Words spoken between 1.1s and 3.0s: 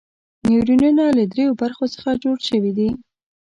له دریو برخو څخه جوړ شوي دي.